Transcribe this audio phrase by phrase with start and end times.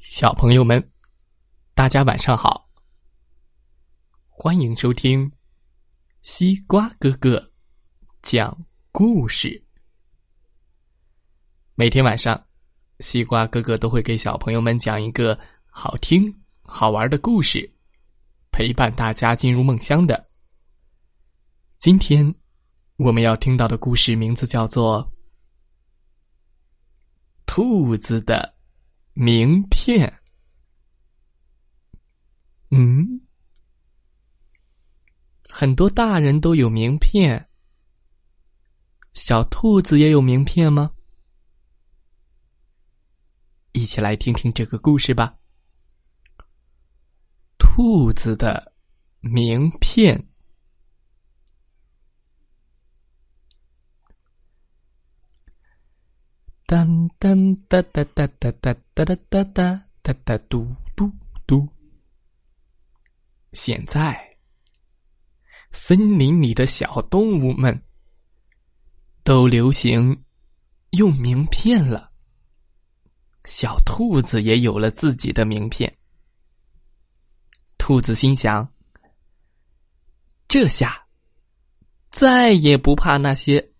[0.00, 0.90] 小朋友们，
[1.74, 2.66] 大家晚上好！
[4.28, 5.30] 欢迎收听
[6.22, 7.52] 西瓜哥哥
[8.22, 9.62] 讲故事。
[11.74, 12.42] 每天晚上，
[13.00, 17.70] 西瓜哥哥都会给小朋友们讲一个好听、好玩的故事，
[18.50, 20.30] 陪伴大家进入梦乡的。
[21.78, 22.34] 今天
[22.96, 25.04] 我们要听到的故事名字叫做
[27.44, 28.54] 《兔子的》。
[29.22, 30.10] 名片，
[32.70, 33.20] 嗯，
[35.46, 37.50] 很多大人都有名片，
[39.12, 40.90] 小兔子也有名片吗？
[43.72, 45.36] 一起来听听这个故事吧。
[47.58, 48.72] 兔子的
[49.20, 50.29] 名片。
[56.70, 61.10] 当当哒哒哒哒哒哒哒哒哒哒哒嘟嘟
[61.44, 61.68] 嘟。
[63.52, 64.16] 现在，
[65.72, 67.76] 森林里的小动物们
[69.24, 70.16] 都流行
[70.90, 72.12] 用名片了。
[73.46, 75.92] 小兔子也有了自己的名片。
[77.78, 78.72] 兔子心想：
[80.46, 81.04] 这下
[82.10, 83.72] 再也不怕那些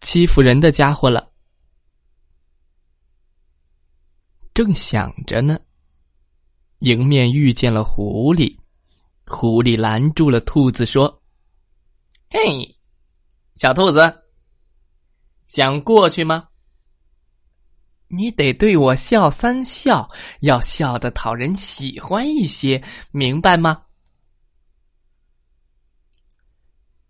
[0.00, 1.32] 欺负人的家伙了。
[4.56, 5.60] 正想着呢，
[6.78, 8.56] 迎面遇见了狐狸。
[9.26, 11.22] 狐狸拦住了兔子，说
[12.30, 12.74] ：“嘿，
[13.54, 14.22] 小兔子，
[15.46, 16.48] 想过去吗？
[18.08, 23.82] 你得对我笑三笑，要笑得讨人喜欢一些，明白吗？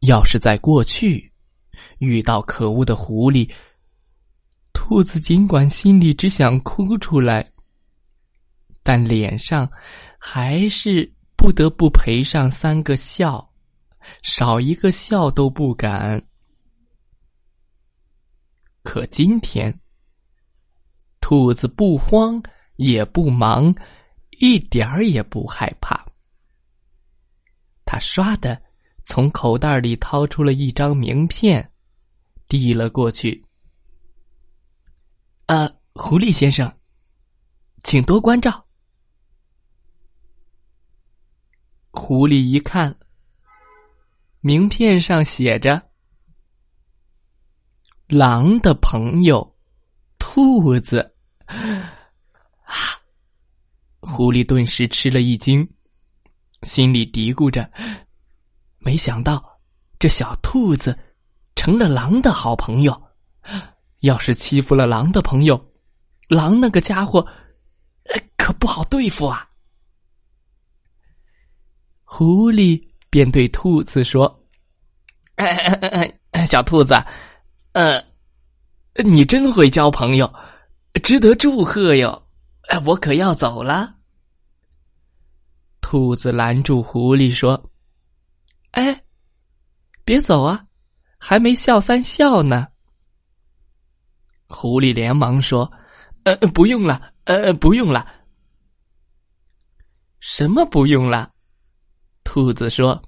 [0.00, 1.32] 要是在过去
[2.00, 3.50] 遇到可恶的狐狸。”
[4.90, 7.48] 兔子尽管心里只想哭出来，
[8.82, 9.70] 但脸上
[10.18, 13.52] 还是不得不赔上三个笑，
[14.24, 16.20] 少一个笑都不敢。
[18.82, 19.72] 可今天，
[21.20, 22.42] 兔子不慌
[22.74, 23.72] 也不忙，
[24.40, 26.04] 一点儿也不害怕。
[27.84, 28.60] 他唰的
[29.04, 31.70] 从口袋里掏出了一张名片，
[32.48, 33.40] 递了过去。
[35.50, 36.72] 呃，狐狸先生，
[37.82, 38.64] 请多关照。
[41.90, 42.96] 狐狸一看，
[44.38, 45.90] 名片上写着
[48.06, 49.58] “狼的朋友，
[50.20, 51.16] 兔子”，
[52.62, 53.02] 啊！
[53.98, 55.68] 狐狸顿时吃了一惊，
[56.62, 57.68] 心里嘀咕着：
[58.78, 59.60] 没想到
[59.98, 60.96] 这小兔子
[61.56, 63.09] 成了狼的好朋友。
[64.00, 65.72] 要是欺负了狼的朋友，
[66.28, 67.26] 狼那个家伙
[68.36, 69.48] 可不好对付啊！
[72.04, 74.44] 狐狸便对兔子说
[75.36, 76.94] ：“哎哎哎哎小兔子，
[77.72, 78.02] 呃，
[79.04, 80.32] 你真会交朋友，
[81.02, 82.26] 值得祝贺哟！
[82.84, 83.96] 我可要走了。”
[85.82, 87.70] 兔子拦住狐狸说
[88.72, 89.04] ：“哎，
[90.04, 90.64] 别走啊，
[91.18, 92.66] 还没笑三笑呢。”
[94.50, 95.70] 狐狸连忙说
[96.24, 98.04] ：“呃，不用了，呃，不用了。
[100.18, 101.30] 什么不用了？”
[102.24, 103.00] 兔子说：“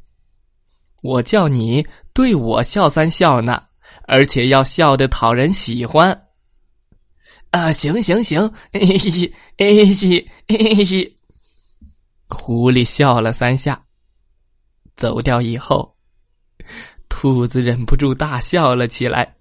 [1.02, 3.60] 我叫你对我笑三笑呢，
[4.06, 6.28] 而且要笑得讨人喜欢。”
[7.50, 8.40] 啊，行行行，
[8.72, 9.10] 嘿嘿嘿
[9.58, 11.16] 嘿嘿嘿嘿。
[12.28, 13.84] 狐狸笑了三下，
[14.96, 15.94] 走掉以后，
[17.10, 19.36] 兔子忍不住大笑了起来。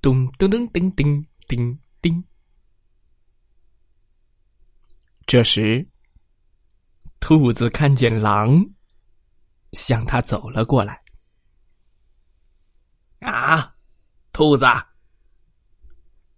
[0.00, 2.24] 咚咚咚叮叮叮叮。
[5.26, 5.86] 这时，
[7.18, 8.64] 兔子看见狼
[9.72, 10.98] 向他走了过来。
[13.20, 13.74] 啊，
[14.32, 14.64] 兔子！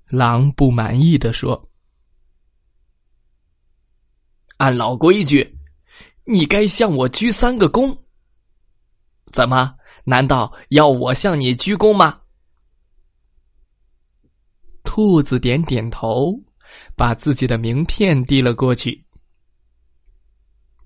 [0.07, 1.71] 狼不满意的说
[4.57, 5.59] ：“按老规矩，
[6.25, 7.97] 你该向我鞠三个躬。
[9.33, 9.77] 怎么？
[10.05, 12.20] 难道要我向你鞠躬吗？”
[14.93, 16.37] 兔子点点头，
[16.97, 19.07] 把自己的名片递了过去。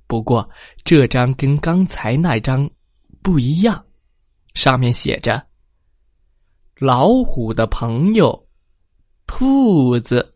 [0.07, 0.47] 不过
[0.85, 2.69] 这张跟刚才那张
[3.23, 3.83] 不一样，
[4.53, 5.43] 上面写着
[6.77, 8.47] “老虎的朋友，
[9.27, 10.35] 兔子”。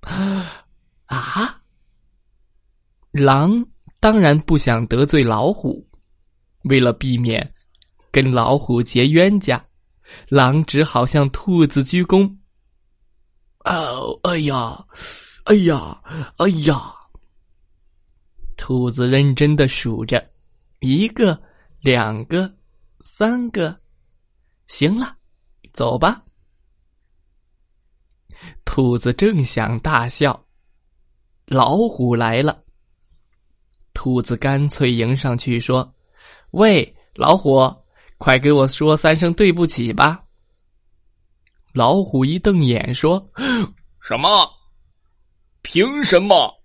[1.04, 1.60] 啊！
[3.10, 3.66] 狼
[4.00, 5.86] 当然不想得罪老虎，
[6.70, 7.52] 为了避免
[8.10, 9.62] 跟老虎结冤家，
[10.30, 12.34] 狼只好向兔子鞠躬。
[13.64, 14.86] 哦，哎呀，
[15.44, 16.02] 哎呀，
[16.38, 16.94] 哎呀！
[18.56, 20.24] 兔子认真的数着，
[20.80, 21.40] 一个，
[21.80, 22.52] 两个，
[23.04, 23.76] 三个，
[24.66, 25.16] 行了，
[25.72, 26.22] 走吧。
[28.64, 30.44] 兔子正想大笑，
[31.46, 32.62] 老虎来了。
[33.94, 35.94] 兔子干脆迎上去说
[36.52, 37.72] ：“喂，老虎，
[38.18, 40.24] 快给我说三声对不起吧。”
[41.72, 43.30] 老虎一瞪眼说
[44.00, 44.28] ：“什么？
[45.62, 46.62] 凭什么？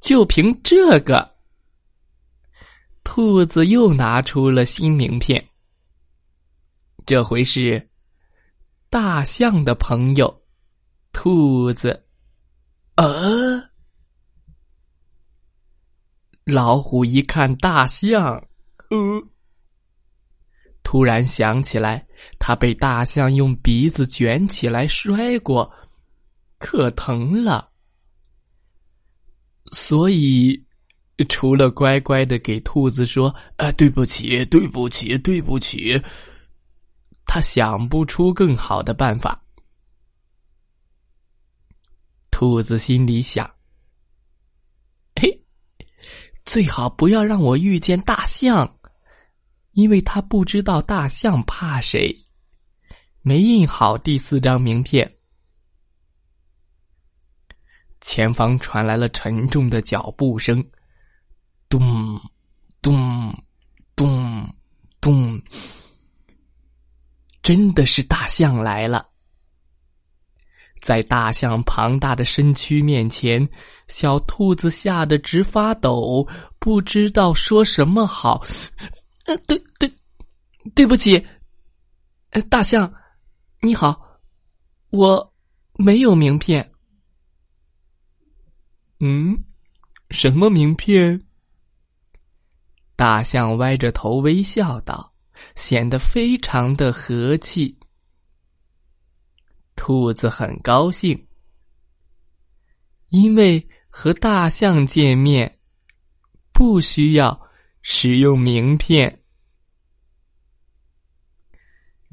[0.00, 1.36] 就凭这个？”
[3.04, 5.44] 兔子又拿出了新名片，
[7.04, 7.90] 这回是
[8.88, 10.42] 大象的朋友，
[11.12, 12.06] 兔子。
[12.94, 13.62] 呃，
[16.44, 18.36] 老虎一看大象，
[18.90, 19.29] 呃。
[20.90, 22.04] 突然想起来，
[22.40, 25.72] 他被大象用鼻子卷起来摔过，
[26.58, 27.70] 可疼了。
[29.70, 30.66] 所以，
[31.28, 36.02] 除了乖乖的给兔子说“啊，对不起，对不起，对不起”，
[37.24, 39.40] 他想不出更好的办法。
[42.32, 43.48] 兔子心里想
[45.14, 45.44] ：“嘿，
[46.44, 48.76] 最好不要让我遇见大象。”
[49.72, 52.14] 因为他不知道大象怕谁，
[53.22, 55.16] 没印好第四张名片。
[58.00, 60.64] 前方传来了沉重的脚步声，
[61.68, 62.18] 咚，
[62.80, 63.32] 咚，
[63.94, 64.54] 咚，
[65.00, 65.42] 咚，
[67.42, 69.06] 真的是大象来了。
[70.80, 73.46] 在大象庞大的身躯面前，
[73.86, 76.26] 小兔子吓得直发抖，
[76.58, 78.42] 不知道说什么好。
[79.38, 79.92] 对对，
[80.74, 81.26] 对不起，
[82.30, 82.92] 呃，大象，
[83.60, 84.20] 你好，
[84.90, 85.34] 我
[85.74, 86.72] 没有名片。
[89.00, 89.44] 嗯，
[90.10, 91.20] 什么名片？
[92.96, 95.14] 大象歪着头微笑道，
[95.54, 97.78] 显得非常的和气。
[99.74, 101.26] 兔子很高兴，
[103.08, 105.58] 因为和大象见面
[106.52, 107.48] 不需要。
[107.82, 109.19] 使用名片，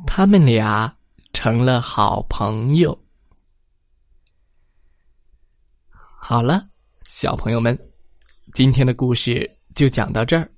[0.05, 0.95] 他们俩
[1.33, 2.97] 成了好朋友。
[5.89, 6.69] 好了，
[7.03, 7.77] 小朋友们，
[8.53, 10.49] 今天的故事就讲到这儿。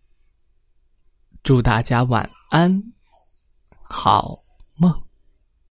[1.44, 2.84] 祝大家晚安，
[3.84, 4.38] 好
[4.76, 5.09] 梦。